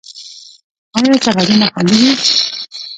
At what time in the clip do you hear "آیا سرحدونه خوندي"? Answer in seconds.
0.97-1.95